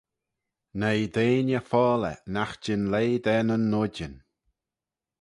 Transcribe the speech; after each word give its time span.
Noi 0.79 1.01
deiney 1.15 1.63
foalley 1.69 2.17
nagh 2.33 2.55
jean 2.63 2.83
leih 2.91 3.15
da 3.25 3.35
nyn 3.41 3.65
noidyn. 3.71 4.15